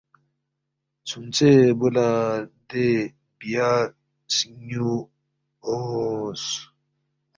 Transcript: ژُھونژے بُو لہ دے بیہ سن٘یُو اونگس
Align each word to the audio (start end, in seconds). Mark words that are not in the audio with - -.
ژُھونژے 1.09 1.51
بُو 1.79 1.87
لہ 1.95 2.07
دے 2.69 2.87
بیہ 3.37 3.69
سن٘یُو 4.35 4.89
اونگس 5.65 6.45